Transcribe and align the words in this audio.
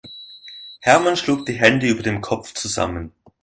Hermann 0.79 1.15
schlug 1.15 1.45
die 1.45 1.53
Hände 1.53 1.87
über 1.87 2.01
dem 2.01 2.21
Kopf 2.21 2.55
zusammen. 2.55 3.11